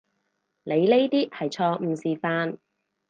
[0.63, 2.57] 你呢啲係錯誤示範